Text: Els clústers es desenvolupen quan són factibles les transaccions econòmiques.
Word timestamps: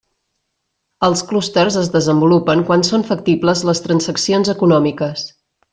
Els 1.07 1.21
clústers 1.31 1.77
es 1.83 1.91
desenvolupen 1.97 2.65
quan 2.71 2.87
són 2.91 3.07
factibles 3.13 3.65
les 3.71 3.87
transaccions 3.89 4.55
econòmiques. 4.59 5.33